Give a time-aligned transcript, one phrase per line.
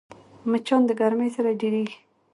[0.49, 1.97] مچان د ګرمۍ سره ډېریږي